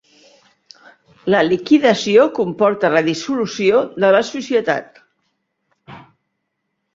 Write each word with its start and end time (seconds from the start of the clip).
La 1.33 1.41
liquidació 1.47 2.25
comporta 2.37 2.91
la 2.95 3.03
dissolució 3.09 3.83
de 4.05 4.11
la 4.17 4.23
societat. 4.31 4.99